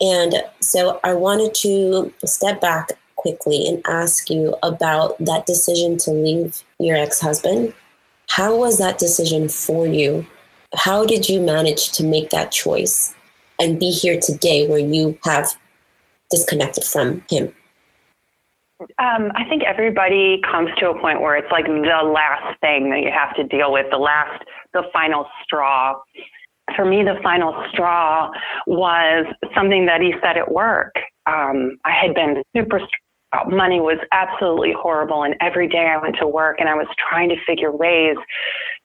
[0.00, 6.10] And so i wanted to step back quickly and ask you about that decision to
[6.10, 7.72] leave your ex-husband.
[8.28, 10.26] How was that decision for you
[10.74, 13.14] how did you manage to make that choice
[13.60, 15.54] and be here today where you have
[16.30, 17.52] disconnected from him?
[18.98, 23.00] Um, I think everybody comes to a point where it's like the last thing that
[23.00, 26.00] you have to deal with, the last, the final straw.
[26.74, 28.30] For me, the final straw
[28.66, 30.94] was something that he said at work.
[31.26, 32.80] Um, I had been super
[33.48, 35.22] money was absolutely horrible.
[35.22, 38.16] And every day I went to work and I was trying to figure ways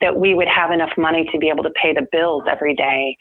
[0.02, 3.18] that we would have enough money to be able to pay the bills every day.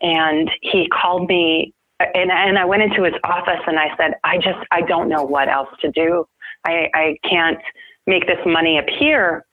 [0.00, 4.36] And he called me and, and I went into his office and I said, I
[4.36, 6.26] just, I don't know what else to do.
[6.64, 7.60] I, I can't
[8.06, 9.44] make this money appear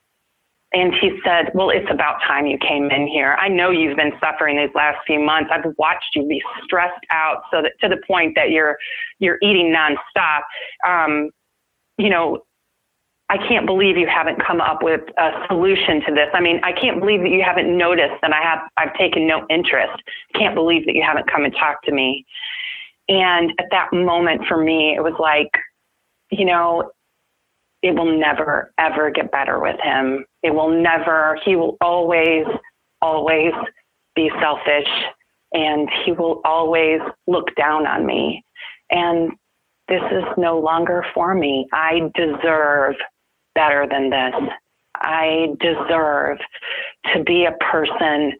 [0.74, 3.36] and he said, Well, it's about time you came in here.
[3.39, 5.49] I know you've been suffering these last few months.
[5.53, 8.78] I've watched you be stressed out so that to the point that you're
[9.19, 10.41] you're eating nonstop.
[10.88, 11.30] Um,
[11.97, 12.43] you know,
[13.30, 16.28] I can't believe you haven't come up with a solution to this.
[16.34, 19.45] I mean, I can't believe that you haven't noticed that I have I've taken no
[19.49, 20.01] interest.
[20.36, 22.26] Can't believe that you haven't come and talked to me.
[23.09, 25.51] And at that moment for me, it was like,
[26.30, 26.91] you know,
[27.82, 30.25] it will never, ever get better with him.
[30.43, 32.45] It will never, he will always,
[33.01, 33.53] always
[34.15, 34.88] be selfish
[35.53, 38.43] and he will always look down on me.
[38.89, 39.32] And
[39.88, 41.67] this is no longer for me.
[41.73, 42.95] I deserve
[43.55, 44.34] better than this.
[44.95, 46.38] I deserve
[47.13, 48.34] to be a person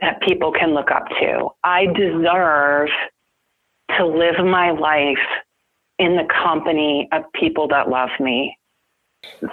[0.00, 1.48] that people can look up to.
[1.62, 2.88] I deserve
[3.96, 5.16] to live my life
[5.98, 8.56] in the company of people that love me.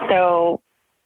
[0.09, 0.61] So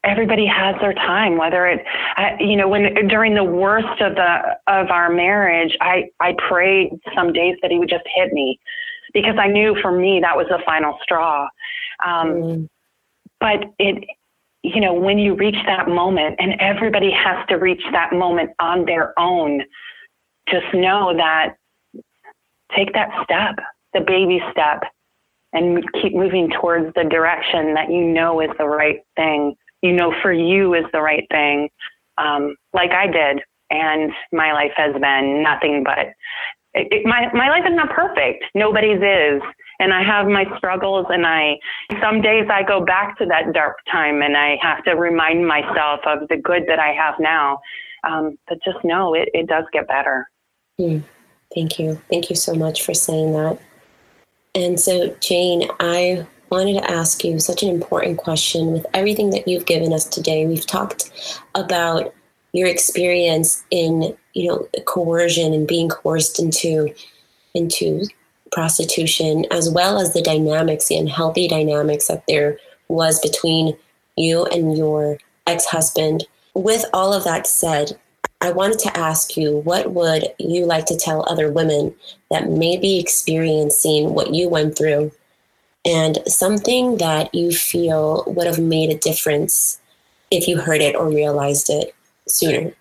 [0.06, 1.84] everybody has their time whether it
[2.16, 6.92] I, you know when during the worst of the of our marriage i i prayed
[7.16, 8.60] some days that he would just hit me
[9.14, 11.48] because i knew for me that was the final straw
[12.06, 12.70] um, mm.
[13.40, 14.04] but it
[14.62, 18.86] you know when you reach that moment and everybody has to reach that moment on
[18.86, 19.62] their own
[20.50, 21.56] just know that
[22.76, 23.56] take that step
[23.94, 24.84] the baby step
[25.56, 30.14] and keep moving towards the direction that you know is the right thing you know
[30.22, 31.70] for you is the right thing,
[32.18, 33.42] um, like I did.
[33.70, 36.14] And my life has been nothing but
[36.74, 38.44] it, it, my my life is not perfect.
[38.54, 39.42] Nobody's is,
[39.80, 41.08] and I have my struggles.
[41.10, 41.56] And I
[42.02, 46.02] some days I go back to that dark time, and I have to remind myself
[46.06, 47.60] of the good that I have now.
[48.08, 50.30] Um, but just know it, it does get better.
[50.80, 51.04] Mm,
[51.54, 52.00] thank you.
[52.10, 53.58] Thank you so much for saying that.
[54.56, 59.48] And so, Jane, I wanted to ask you such an important question with everything that
[59.48, 60.48] you've given us today.
[60.48, 61.12] We've talked
[61.54, 62.14] about
[62.54, 66.94] your experience in, you know, coercion and being coerced into
[67.54, 68.06] into
[68.52, 73.76] prostitution, as well as the dynamics, the unhealthy dynamics that there was between
[74.16, 76.26] you and your ex-husband.
[76.54, 78.00] With all of that said,
[78.46, 81.96] I wanted to ask you, what would you like to tell other women
[82.30, 85.12] that may be experiencing what you went through
[85.84, 89.80] and something that you feel would have made a difference
[90.30, 91.96] if you heard it or realized it
[92.28, 92.72] sooner?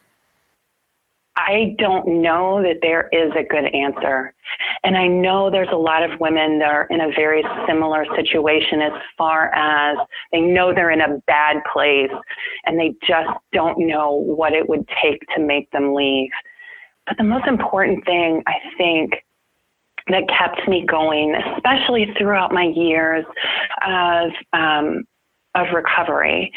[1.36, 4.33] I don't know that there is a good answer.
[4.82, 8.82] And I know there's a lot of women that are in a very similar situation
[8.82, 9.96] as far as
[10.32, 12.10] they know they're in a bad place
[12.64, 16.30] and they just don't know what it would take to make them leave.
[17.06, 19.14] But the most important thing, I think,
[20.08, 23.24] that kept me going, especially throughout my years
[23.86, 25.04] of um,
[25.54, 26.52] of recovery.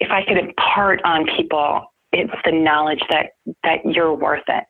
[0.00, 1.82] If I could impart on people,
[2.12, 3.30] it's the knowledge that
[3.64, 4.64] that you're worth it.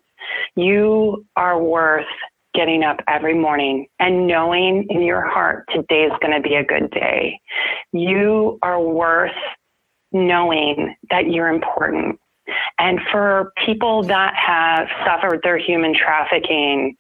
[0.57, 2.07] You are worth
[2.55, 6.65] getting up every morning and knowing in your heart today is going to be a
[6.65, 7.41] good day.
[7.93, 9.31] You are worth
[10.13, 12.19] knowing that you're important
[12.79, 16.97] and for people that have suffered their human trafficking,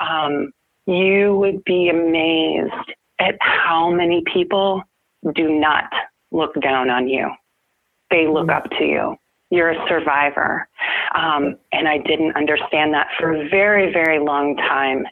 [0.00, 0.52] um,
[0.86, 4.82] you would be amazed at how many people
[5.34, 5.84] do not
[6.30, 7.30] look down on you.
[8.10, 9.16] They look up to you.
[9.50, 10.68] You're a survivor.
[11.14, 15.06] Um, and I didn't understand that for a very, very long time.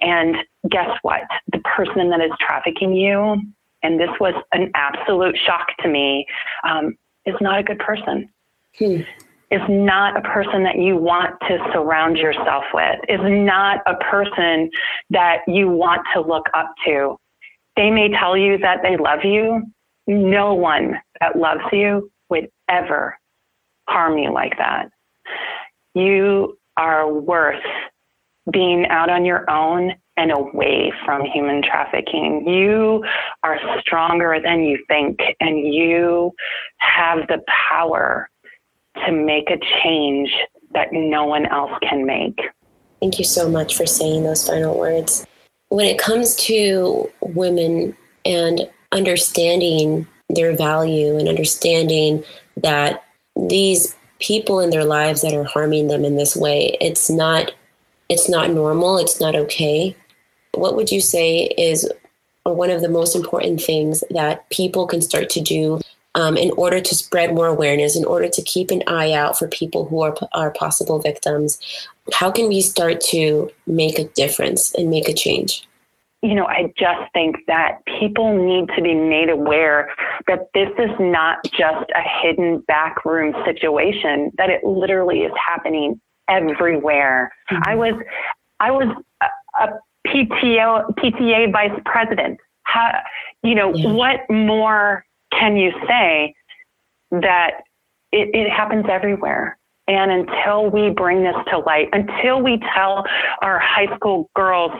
[0.00, 0.36] And
[0.70, 1.22] guess what?
[1.52, 3.40] The person that is trafficking you,
[3.82, 6.26] and this was an absolute shock to me,
[6.64, 8.28] um, is not a good person.
[8.78, 9.00] Hmm
[9.50, 14.70] is not a person that you want to surround yourself with, is not a person
[15.10, 17.16] that you want to look up to.
[17.76, 19.62] They may tell you that they love you.
[20.06, 23.18] No one that loves you would ever
[23.90, 24.90] harm you like that.
[25.94, 27.62] You are worth
[28.50, 32.46] being out on your own and away from human trafficking.
[32.46, 33.04] You
[33.42, 36.32] are stronger than you think, and you
[36.78, 38.28] have the power
[39.06, 40.30] to make a change
[40.72, 42.38] that no one else can make.
[43.00, 45.26] Thank you so much for saying those final words.
[45.68, 52.24] When it comes to women and understanding their value and understanding
[52.56, 53.04] that
[53.48, 57.52] these people in their lives that are harming them in this way, it's not
[58.08, 59.96] it's not normal, it's not okay.
[60.54, 61.88] What would you say is
[62.42, 65.80] one of the most important things that people can start to do
[66.16, 69.46] um, in order to spread more awareness, in order to keep an eye out for
[69.46, 71.60] people who are, are possible victims?
[72.12, 75.68] How can we start to make a difference and make a change?
[76.22, 79.90] You know, I just think that people need to be made aware
[80.26, 85.98] that this is not just a hidden backroom situation, that it literally is happening
[86.28, 87.32] everywhere.
[87.50, 87.62] Mm-hmm.
[87.64, 87.94] I was,
[88.60, 89.68] I was a, a
[90.06, 92.38] PTO, PTA vice president.
[92.64, 92.92] How,
[93.42, 93.92] you know, yeah.
[93.92, 96.34] what more can you say
[97.10, 97.62] that
[98.12, 99.58] it, it happens everywhere?
[99.88, 103.04] And until we bring this to light, until we tell
[103.42, 104.70] our high school girls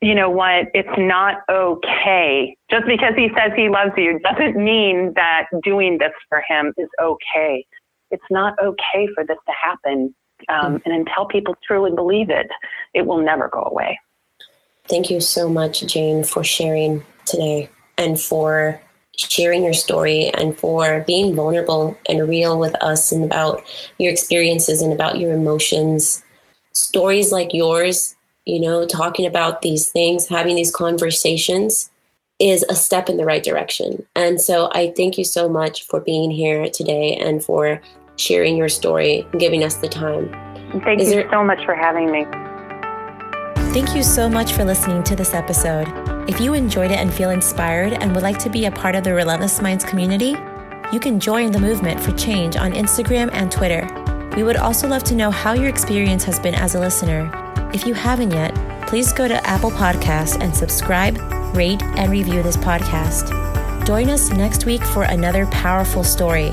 [0.00, 0.66] you know what?
[0.74, 2.56] It's not okay.
[2.70, 6.88] Just because he says he loves you doesn't mean that doing this for him is
[7.00, 7.64] okay.
[8.10, 10.14] It's not okay for this to happen.
[10.48, 12.48] Um, and until people truly believe it,
[12.94, 13.98] it will never go away.
[14.88, 18.80] Thank you so much, Jane, for sharing today and for
[19.16, 23.64] sharing your story and for being vulnerable and real with us and about
[23.98, 26.22] your experiences and about your emotions.
[26.72, 28.15] Stories like yours,
[28.46, 31.90] you know, talking about these things, having these conversations
[32.38, 34.06] is a step in the right direction.
[34.14, 37.80] And so I thank you so much for being here today and for
[38.16, 40.30] sharing your story and giving us the time.
[40.84, 42.24] Thank is you there- so much for having me.
[43.72, 45.86] Thank you so much for listening to this episode.
[46.28, 49.04] If you enjoyed it and feel inspired and would like to be a part of
[49.04, 50.36] the Relentless Minds community,
[50.92, 53.86] you can join the movement for change on Instagram and Twitter.
[54.36, 57.30] We would also love to know how your experience has been as a listener.
[57.74, 58.54] If you haven't yet,
[58.86, 61.18] please go to Apple Podcasts and subscribe,
[61.54, 63.26] rate, and review this podcast.
[63.86, 66.50] Join us next week for another powerful story.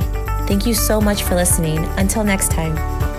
[0.48, 1.80] Thank you so much for listening.
[1.98, 3.13] Until next time.